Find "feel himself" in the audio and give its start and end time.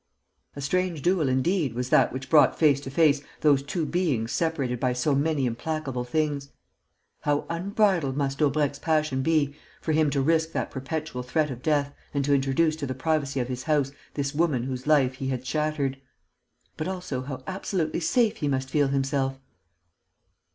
18.71-19.37